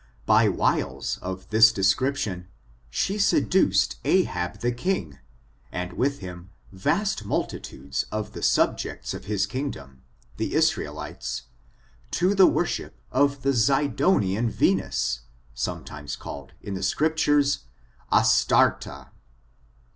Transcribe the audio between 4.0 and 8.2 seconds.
Ahab the king, and with him vast multitudes